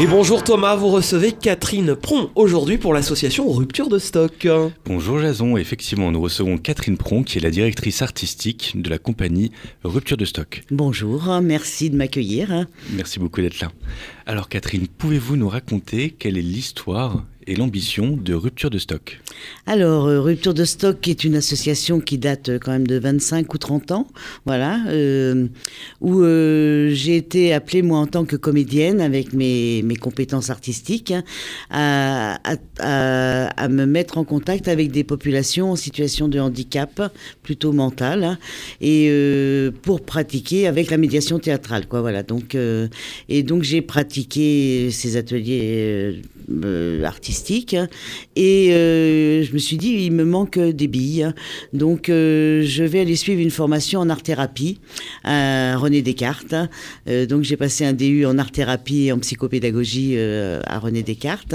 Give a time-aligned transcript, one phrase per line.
[0.00, 4.48] Et bonjour Thomas, vous recevez Catherine Pron aujourd'hui pour l'association Rupture de Stock.
[4.86, 9.52] Bonjour Jason, effectivement nous recevons Catherine Pron qui est la directrice artistique de la compagnie
[9.84, 10.62] Rupture de Stock.
[10.70, 12.66] Bonjour, merci de m'accueillir.
[12.90, 13.70] Merci beaucoup d'être là.
[14.26, 19.20] Alors Catherine, pouvez-vous nous raconter quelle est l'histoire et l'ambition de Rupture de Stock
[19.66, 23.52] Alors, euh, Rupture de Stock est une association qui date euh, quand même de 25
[23.52, 24.06] ou 30 ans,
[24.46, 25.46] voilà, euh,
[26.00, 31.24] où j'ai été appelée, moi, en tant que comédienne, avec mes, mes compétences artistiques, hein,
[31.70, 32.38] à,
[32.78, 37.00] à- me mettre en contact avec des populations en situation de handicap,
[37.42, 38.38] plutôt mental, hein,
[38.80, 39.10] et
[39.82, 42.22] pour pratiquer avec la médiation théâtrale, quoi, voilà.
[42.22, 42.56] Donc,
[43.28, 46.20] et donc, j'ai pratiqué ces ateliers
[47.04, 47.31] artistiques
[47.74, 47.88] hein,
[48.36, 51.32] et euh, je me suis dit il me manque des billes.
[51.72, 54.78] Donc euh, je vais aller suivre une formation en art thérapie
[55.24, 56.54] à René Descartes.
[57.08, 61.54] Euh, donc j'ai passé un DU en art thérapie et en psychopédagogie à René Descartes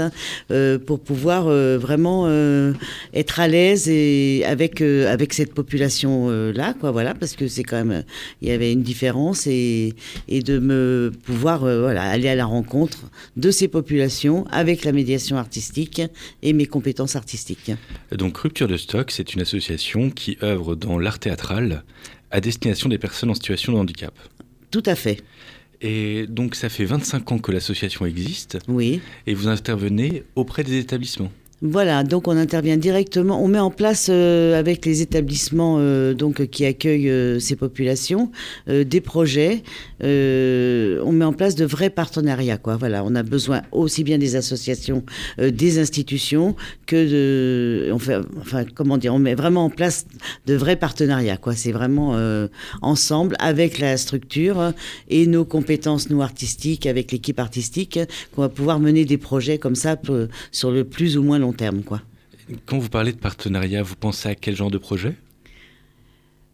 [0.86, 1.44] pour pouvoir
[1.78, 2.28] vraiment
[3.14, 7.64] être à l'aise et avec avec cette population euh, là quoi voilà parce que c'est
[7.64, 8.04] quand même
[8.42, 9.94] il y avait une différence et
[10.28, 15.36] et de me pouvoir voilà aller à la rencontre de ces populations avec la médiation
[15.36, 15.67] artistique
[16.42, 17.72] et mes compétences artistiques.
[18.12, 21.84] Donc Rupture de Stock, c'est une association qui œuvre dans l'art théâtral
[22.30, 24.14] à destination des personnes en situation de handicap.
[24.70, 25.22] Tout à fait.
[25.80, 29.00] Et donc ça fait 25 ans que l'association existe Oui.
[29.26, 31.32] et vous intervenez auprès des établissements.
[31.60, 36.46] Voilà, donc on intervient directement, on met en place euh, avec les établissements euh, donc
[36.46, 38.30] qui accueillent euh, ces populations
[38.68, 39.64] des projets.
[40.00, 42.76] on met en place de vrais partenariats, quoi.
[42.76, 45.02] Voilà, on a besoin aussi bien des associations,
[45.38, 46.54] des institutions
[46.86, 50.06] que de, enfin comment dire, on met vraiment en place
[50.46, 51.54] de vrais partenariats, quoi.
[51.54, 52.16] C'est vraiment
[52.82, 54.72] ensemble avec la structure
[55.08, 57.98] et nos compétences nous artistiques avec l'équipe artistique
[58.34, 59.96] qu'on va pouvoir mener des projets comme ça
[60.52, 61.47] sur le plus ou moins long
[62.66, 65.14] Quand vous parlez de partenariat, vous pensez à quel genre de projet?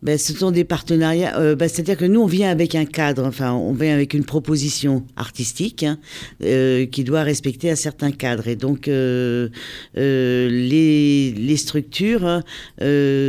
[0.04, 1.38] Ben, ce sont des partenariats.
[1.38, 4.25] euh, ben, C'est-à-dire que nous, on vient avec un cadre, enfin, on vient avec une
[4.25, 5.98] proposition artistique hein,
[6.42, 8.47] euh, qui doit respecter un certain cadre.
[8.47, 9.48] Et donc, euh,
[9.97, 12.43] les, les structures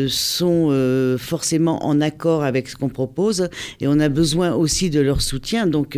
[0.09, 3.50] sont forcément en accord avec ce qu'on propose
[3.80, 5.97] et on a besoin aussi de leur soutien donc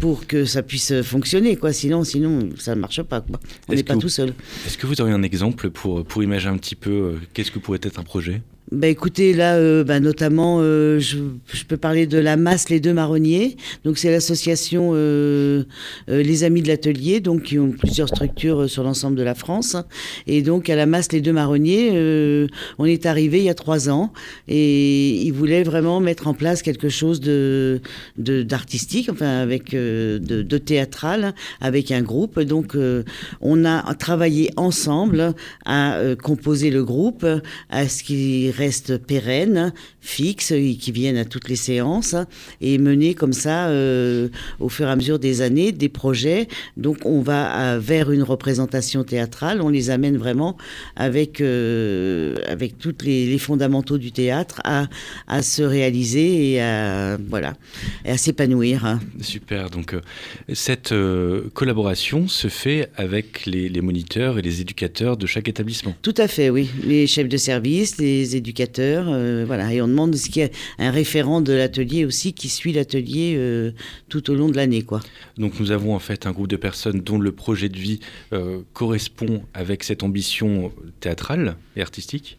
[0.00, 1.56] pour que ça puisse fonctionner.
[1.56, 1.72] Quoi.
[1.72, 3.20] Sinon, sinon, ça ne marche pas.
[3.20, 3.38] Quoi.
[3.68, 4.34] On n'est pas vous- tout seul.
[4.66, 7.78] Est-ce que vous auriez un exemple pour, pour imaginer un petit peu qu'est-ce que pourrait
[7.82, 8.42] être un projet?
[8.72, 11.18] Bah écoutez, là, euh, bah, notamment, euh, je,
[11.52, 13.56] je peux parler de la masse Les Deux Marronniers.
[13.84, 15.64] Donc c'est l'association euh,
[16.08, 19.34] euh, Les Amis de l'Atelier, donc qui ont plusieurs structures euh, sur l'ensemble de la
[19.34, 19.74] France.
[20.28, 21.90] Et donc à la masse Les Deux Marronniers,
[22.78, 24.12] on est arrivé il y a trois ans
[24.46, 27.80] et ils voulaient vraiment mettre en place quelque chose de
[28.18, 32.38] de- d'artistique, enfin avec de, de théâtral, avec un groupe.
[32.38, 32.76] Donc
[33.40, 37.26] on a travaillé ensemble à composer le groupe,
[37.68, 42.14] à ce qu'il reste pérenne, fixe, et qui vienne à toutes les séances,
[42.60, 44.28] et mener comme ça, euh,
[44.58, 46.42] au fur et à mesure des années, des projets.
[46.76, 50.52] Donc on va à- vers une représentation théâtrale, on les amène vraiment
[50.96, 54.88] avec, euh, avec tous les, les fondamentaux du théâtre à,
[55.26, 57.52] à se réaliser et à, voilà,
[58.04, 58.98] et à s'épanouir.
[59.20, 60.00] Super, donc euh,
[60.52, 60.92] cette
[61.54, 65.94] collaboration se fait avec les, les moniteurs et les éducateurs de chaque établissement.
[66.02, 66.68] Tout à fait, oui.
[66.84, 69.72] Les chefs de service, les éducateurs, euh, voilà.
[69.72, 73.34] Et on demande ce qu'il y a un référent de l'atelier aussi qui suit l'atelier
[73.36, 73.72] euh,
[74.08, 75.00] tout au long de l'année, quoi.
[75.38, 78.00] Donc nous avons en fait un groupe de personnes dont le projet de vie
[78.32, 82.38] euh, correspond avec cette ambition théâtrale et artistique.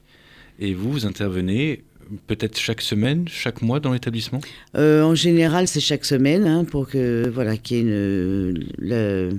[0.60, 1.84] Et vous, vous intervenez
[2.28, 4.42] peut-être chaque semaine, chaque mois dans l'établissement?
[4.76, 9.30] En général, c'est chaque semaine hein, pour que voilà qu'il y ait une, le-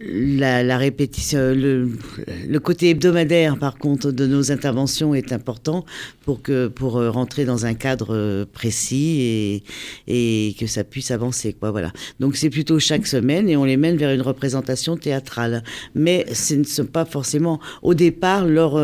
[0.00, 5.84] la, répétition, le, côté hebdomadaire, par contre, de nos interventions est important
[6.24, 9.62] pour que pour euh, rentrer dans un cadre euh, précis
[10.06, 11.70] et, et que ça puisse avancer, quoi.
[11.70, 11.92] Voilà.
[12.20, 15.62] Donc c'est plutôt chaque semaine et on les mène vers une représentation théâtrale.
[15.94, 18.76] Mais ce ne sont pas forcément au départ leur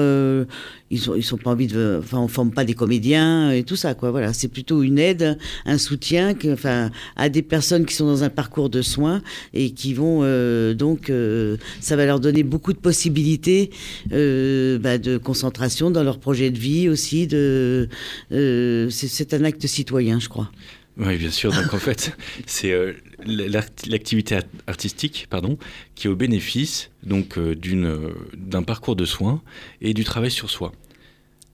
[0.90, 3.76] ils sont, ils sont pas envie de, enfin, on forme pas des comédiens et tout
[3.76, 4.10] ça, quoi.
[4.10, 8.24] Voilà, c'est plutôt une aide, un soutien, que, enfin, à des personnes qui sont dans
[8.24, 9.22] un parcours de soins
[9.54, 13.70] et qui vont euh, donc, euh, ça va leur donner beaucoup de possibilités
[14.12, 17.26] euh, bah, de concentration dans leur projet de vie aussi.
[17.26, 17.88] De,
[18.32, 20.50] euh, c'est un acte citoyen, je crois.
[21.00, 21.50] Oui, bien sûr.
[21.52, 22.12] Donc en fait,
[22.46, 22.92] c'est euh,
[23.26, 25.56] l'act- l'activité art- artistique, pardon,
[25.94, 29.40] qui est au bénéfice donc euh, euh, d'un parcours de soins
[29.80, 30.72] et du travail sur soi.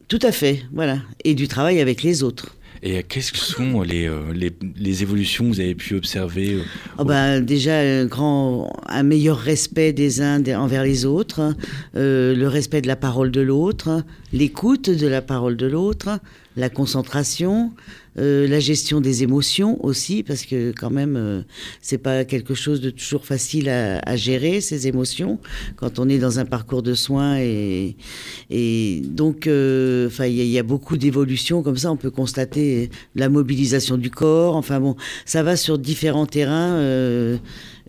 [0.09, 2.55] Tout à fait, voilà, et du travail avec les autres.
[2.83, 6.59] Et euh, qu'est-ce que sont les, les, les évolutions que vous avez pu observer
[6.99, 11.55] Oh ben, déjà un grand, un meilleur respect des uns envers les autres,
[11.97, 16.21] euh, le respect de la parole de l'autre, l'écoute de la parole de l'autre,
[16.57, 17.73] la concentration,
[18.19, 21.43] euh, la gestion des émotions aussi, parce que quand même, euh,
[21.83, 25.39] c'est pas quelque chose de toujours facile à, gérer ces émotions
[25.77, 27.97] quand on est dans un parcours de soins et
[28.49, 31.93] et donc, euh, enfin, il y, y a beaucoup d'évolutions comme ça.
[31.93, 34.57] On peut constater la mobilisation du corps.
[34.57, 34.97] Enfin bon,
[35.27, 36.81] ça va sur différents terrains.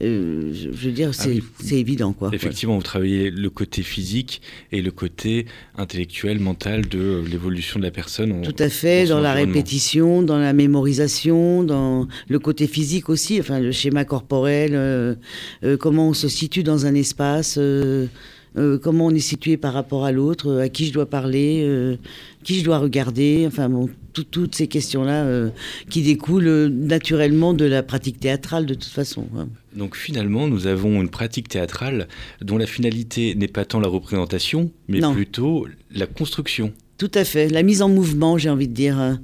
[0.01, 1.43] Euh, je je veux dire, c'est oui.
[1.63, 2.29] c'est évident, quoi.
[2.33, 4.41] Effectivement, vous travaillez le côté physique
[4.71, 5.45] et le côté
[5.77, 8.31] intellectuel, mental de l'évolution de la personne.
[8.31, 13.39] en- Tout à fait, dans la répétition, dans la mémorisation, dans le côté physique aussi,
[13.39, 15.15] enfin le schéma corporel, euh,
[15.63, 18.07] euh, comment on se situe dans un espace, euh,
[18.81, 21.95] comment on est situé par rapport à l'autre, euh, à qui je dois parler, euh,
[22.43, 25.49] qui je dois regarder, enfin bon, tout- toutes ces questions-là
[25.89, 29.27] qui découlent naturellement de la pratique théâtrale de toute façon.
[29.37, 29.47] hein.
[29.77, 32.07] Donc finalement, nous avons une pratique théâtrale
[32.41, 35.13] dont la finalité n'est pas tant la représentation, mais Non.
[35.13, 36.73] plutôt la construction.
[36.97, 37.49] Tout à fait.
[37.49, 38.97] La mise en mouvement, j'ai envie de dire.
[38.97, 39.19] hein.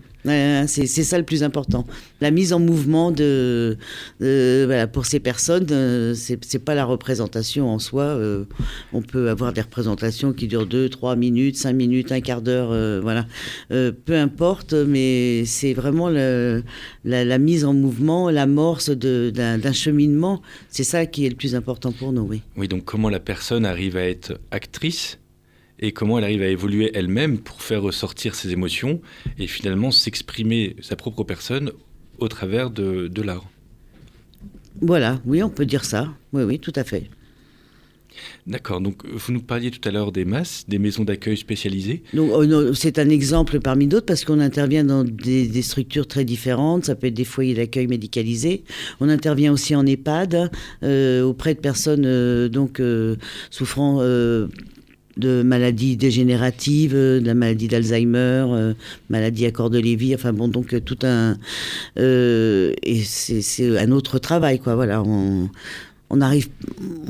[0.68, 1.86] C'est ça le plus important.
[2.22, 3.78] La mise en mouvement de,
[4.20, 8.04] voilà, pour ces personnes, euh, c'est pas la représentation en soi.
[8.04, 8.46] euh,
[8.94, 12.70] on peut avoir des représentations qui durent 2, 3 minutes, 5 minutes, un quart d'heure,
[12.72, 13.26] euh, voilà.
[13.72, 20.42] Euh, peu importe, mais c'est vraiment la, mise en mouvement, l'amorce d'un cheminement.
[20.70, 22.42] C'est ça qui est le plus important pour nous, oui.
[22.56, 25.18] Oui, donc comment la personne arrive à être actrice
[25.84, 29.02] et comment elle arrive à évoluer elle-même pour faire ressortir ses émotions
[29.38, 31.74] et finalement s'exprimer sa propre personne
[32.20, 33.44] au travers de, de l'art.
[34.82, 36.14] Voilà, oui, on peut dire ça.
[36.32, 37.10] Oui, oui, tout à fait.
[38.48, 42.04] D'accord, donc vous nous parliez tout à l'heure des masses, des maisons d'accueil spécialisées.
[42.14, 46.86] Non, c'est un exemple parmi d'autres parce qu'on intervient dans des, des structures très différentes.
[46.86, 48.64] Ça peut être des foyers d'accueil médicalisés.
[49.02, 50.52] On intervient aussi en EHPAD
[50.84, 53.16] euh, auprès de personnes euh, donc euh,
[53.50, 54.00] souffrant
[55.18, 58.74] de maladies dégénératives, euh, de la maladie d'Alzheimer, euh,
[59.10, 60.16] maladie à corps de Lévy.
[60.16, 61.38] Enfin bon, donc euh, tout un
[62.00, 64.76] euh, et c'est un autre travail quoi.
[64.76, 65.04] Voilà.
[65.04, 65.50] On,
[66.10, 66.48] on arrive,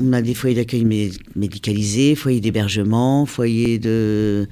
[0.00, 4.46] on a des foyers d'accueil mé- médicalisés, foyers d'hébergement, foyers de,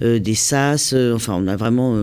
[0.00, 1.96] des SAS, enfin on a vraiment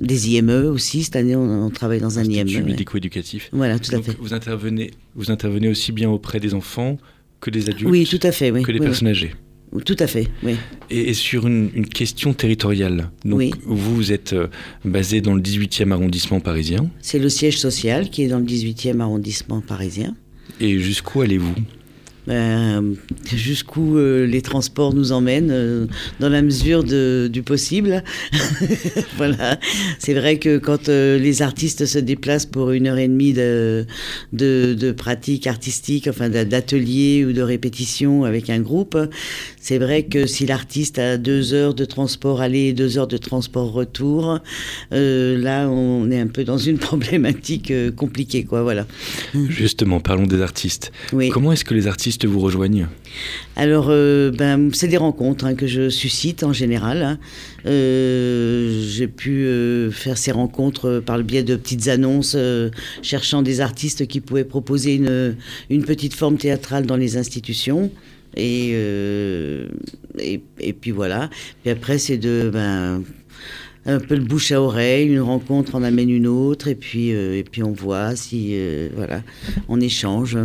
[0.00, 1.02] des IME aussi.
[1.02, 2.40] Cette année, on, on travaille dans un IME.
[2.46, 2.64] Institut ouais.
[2.70, 3.50] médico-éducatif.
[3.52, 4.16] Voilà, tout à fait.
[4.18, 6.96] vous intervenez, vous intervenez aussi bien auprès des enfants
[7.40, 8.62] que des adultes, Oui, tout à fait, oui.
[8.62, 9.34] que des oui, personnes âgées.
[9.86, 10.56] Tout à fait, oui.
[10.90, 13.50] Et, et sur une, une question territoriale, donc Oui.
[13.64, 14.48] vous êtes euh,
[14.84, 19.00] basé dans le 18e arrondissement parisien, C'est le siège social qui est dans le 18e
[19.00, 20.14] arrondissement parisien.
[20.60, 21.54] et jusqu'où allez-vous?
[22.28, 22.94] Euh,
[23.34, 25.86] jusqu'où euh, les transports nous emmènent, euh,
[26.20, 28.04] dans la mesure de- du possible.
[29.16, 29.58] voilà.
[29.98, 33.86] C'est vrai que quand les artistes se déplacent pour une heure et demie de,
[34.32, 38.96] de, de pratique artistique, enfin d'a- d'atelier ou de répétition avec un groupe,
[39.60, 43.16] c'est vrai que si l'artiste a deux heures de transport aller et deux heures de
[43.16, 44.38] transport retour,
[44.92, 48.62] là on est un peu dans une problématique compliquée, quoi.
[48.62, 48.86] Voilà.
[49.48, 50.92] Justement, parlons des artistes.
[51.12, 51.28] Oui.
[51.30, 52.86] Comment est-ce que les artistes vous rejoignent
[53.56, 57.02] Alors, euh, ben, c'est des rencontres hein, que je suscite en général.
[57.02, 57.18] hein.
[57.66, 62.36] Euh, J'ai pu euh, faire ces rencontres par le biais de petites annonces,
[63.02, 67.90] cherchant des artistes qui pouvaient proposer une, petite forme théâtrale dans les institutions.
[68.36, 68.76] Et,
[70.80, 71.30] puis voilà.
[71.62, 72.50] Puis après, c'est de...
[72.52, 73.02] Ben,
[73.84, 77.42] un peu le bouche à oreille, une rencontre en amène une autre, et puis, et
[77.42, 78.56] puis on voit si,
[78.94, 79.22] voilà,
[79.68, 80.38] on échange.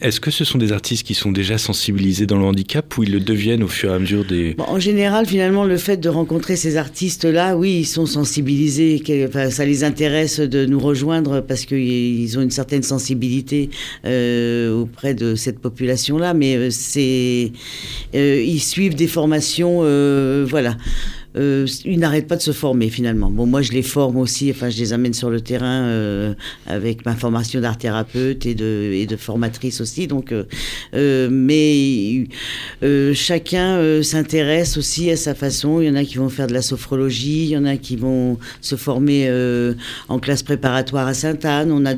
[0.00, 3.12] Est-ce que ce sont des artistes qui sont déjà sensibilisés dans le handicap ou ils
[3.12, 4.56] le deviennent au fur et à mesure des...
[4.58, 9.02] En général, finalement, le fait de rencontrer ces artistes-là, oui, ils sont sensibilisés.
[9.50, 13.70] ça les intéresse de nous rejoindre parce qu'ils ont une certaine sensibilité
[14.04, 16.34] euh, auprès de cette population-là.
[16.34, 17.52] Mais euh, c'est,
[18.14, 19.80] euh, ils suivent des formations,
[20.46, 20.76] voilà.
[21.36, 23.30] Euh, ils n'arrêtent pas de se former finalement.
[23.30, 26.34] Bon, moi je les forme aussi, enfin je les amène sur le terrain euh,
[26.66, 30.06] avec ma formation d'art thérapeute et de, formatrice aussi.
[30.06, 32.28] Donc, euh, mais
[33.14, 35.80] chacun s'intéresse aussi à sa façon.
[35.80, 37.96] Il y en a qui vont faire de la sophrologie, il y en a qui
[37.96, 39.30] vont se former
[40.08, 41.70] en classe préparatoire à Sainte-Anne.
[41.72, 41.94] On a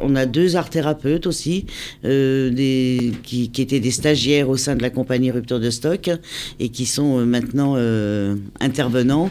[0.00, 1.66] on a deux art thérapeutes aussi,
[2.02, 6.10] qui, étaient des stagiaires au sein de la compagnie Rupture de Stock
[6.58, 8.36] et qui sont maintenant euh,
[8.70, 9.30] intervenants,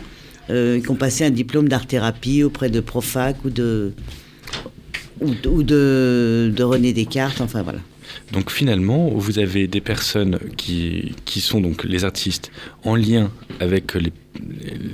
[0.50, 3.94] euh, qui ont passé un diplôme d'art-thérapie auprès de Profac ou de,
[5.22, 7.80] ou, de- ou de, de René Descartes, enfin voilà.
[8.34, 12.52] Donc finalement, vous avez des personnes qui, qui sont donc les artistes
[12.84, 13.94] en lien avec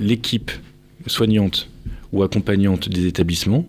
[0.00, 0.50] l'équipe
[1.06, 1.68] soignante
[2.12, 3.66] ou accompagnante des établissements,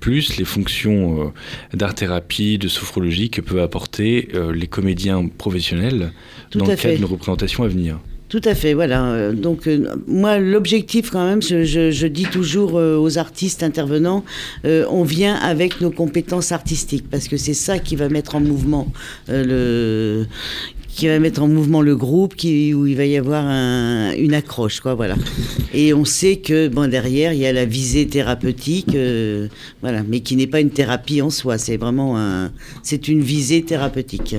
[0.00, 6.12] plus les fonctions euh, d'art-thérapie, de sophrologie que peuvent apporter euh, les comédiens professionnels
[6.50, 6.96] Tout dans le cadre fait.
[6.96, 7.98] d'une représentation à venir.
[8.28, 9.04] Tout à fait, voilà.
[9.12, 13.62] Euh, Donc euh, moi, l'objectif quand même, je, je- je dis toujours euh, aux artistes
[13.62, 14.24] intervenants,
[14.64, 18.88] on vient avec nos compétences artistiques parce que c'est ça qui va mettre en mouvement
[19.28, 20.26] le
[20.88, 24.32] qui va mettre en mouvement le groupe, qui, où il va y avoir un- une
[24.32, 25.14] accroche, quoi, voilà.
[25.74, 28.96] Et on sait que bon derrière il y a la visée thérapeutique,
[29.82, 32.50] voilà, mais qui n'est pas une thérapie en soi, c'est vraiment un,
[32.82, 34.36] c'est une visée thérapeutique.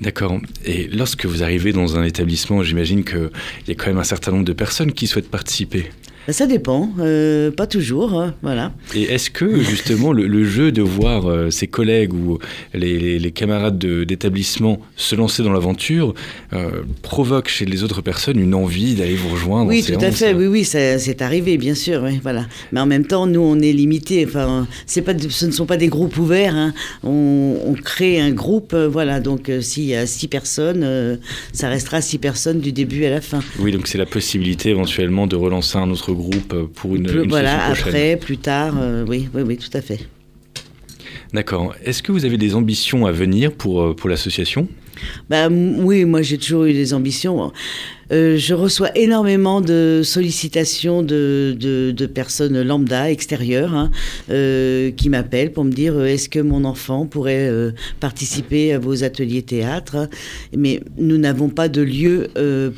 [0.00, 0.38] D'accord.
[0.64, 3.30] Et lorsque vous arrivez dans un établissement, j'imagine qu'il
[3.68, 5.90] y a quand même un certain nombre de personnes qui souhaitent participer.
[6.26, 8.72] Ben, ça dépend, euh, pas toujours, hein, voilà.
[8.96, 12.38] Et est-ce que justement le, le jeu de voir euh, ses collègues ou
[12.74, 16.14] les, les- les camarades de- d'établissement se lancer dans l'aventure
[16.52, 20.10] euh, provoque chez les autres personnes une envie d'aller vous rejoindre Oui, en tout à
[20.10, 20.34] fait.
[20.34, 22.02] Oui, oui, ça- c'est arrivé, bien sûr.
[22.02, 22.46] Oui, voilà.
[22.72, 24.24] Mais en même temps, nous, on est limité.
[24.26, 26.56] Enfin, c'est pas, de- ce ne sont pas des groupes ouverts.
[26.56, 26.74] hein.
[27.04, 29.20] On, on crée un groupe, voilà.
[29.20, 31.18] Donc, s'il y a six personnes,
[31.52, 33.40] ça restera six personnes du début à la fin.
[33.60, 37.28] Oui, donc c'est la possibilité éventuellement de relancer un autre groupe pour une, Plus- une
[37.30, 37.88] voilà, session prochaine.
[37.88, 40.00] après, plus tard, euh, oui, oui, oui, tout à fait.
[41.32, 41.74] D'accord.
[41.84, 44.68] Est-ce que vous avez des ambitions à venir pour, euh, pour l'association?
[45.30, 47.52] Bah, oui, moi j'ai toujours eu des ambitions.
[48.12, 53.90] Euh, je reçois énormément de sollicitations de, personnes lambda, extérieures, hein,
[54.30, 57.50] euh, qui m'appellent pour me dire euh, est-ce que mon enfant pourrait
[58.00, 60.08] participer à vos ateliers théâtre
[60.56, 62.28] Mais nous n'avons pas de lieu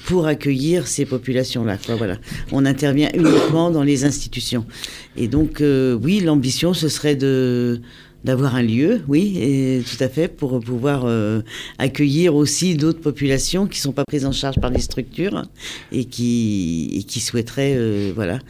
[0.07, 1.79] pour accueillir ces populations-là.
[1.97, 2.17] Voilà.
[2.53, 4.65] On intervient uniquement dans les institutions.
[5.17, 7.81] Et donc, oui, l'ambition, ce serait de
[8.25, 11.41] d'avoir un lieu, oui, et tout à fait, pour pouvoir euh,
[11.79, 15.45] accueillir aussi d'autres populations qui ne sont pas prises en charge par les structures
[15.93, 18.41] et qui, et qui souhaiteraient euh, voilà,